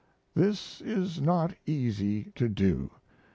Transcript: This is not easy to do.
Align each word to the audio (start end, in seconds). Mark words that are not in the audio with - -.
This 0.33 0.81
is 0.83 1.21
not 1.21 1.53
easy 1.67 2.31
to 2.33 2.49
do. 2.49 2.89